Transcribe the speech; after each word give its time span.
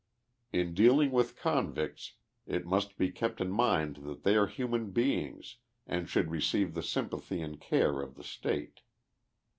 In 0.51 0.73
dealing 0.73 1.11
with 1.11 1.37
convicts 1.37 2.13
it 2.47 2.65
must 2.65 2.97
be 2.97 3.11
kept 3.11 3.39
in 3.39 3.51
mind 3.51 3.97
that 3.97 4.23
they 4.23 4.35
are 4.35 4.47
human 4.47 4.89
beings 4.89 5.57
and 5.85 6.09
should 6.09 6.31
receive 6.31 6.73
the 6.73 6.81
sympathy 6.81 7.39
and 7.39 7.61
care 7.61 8.01
of 8.01 8.15
the 8.15 8.23
State. 8.23 8.79